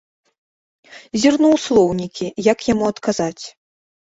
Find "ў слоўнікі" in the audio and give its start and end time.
1.51-2.27